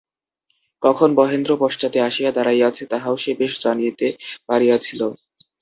[0.83, 4.07] কখন মহেন্দ্র পশ্চাতে আসিয়া দাঁড়াইয়াছে তাহাও সে বেশ জানিতে
[4.49, 5.01] পারিয়াছিল।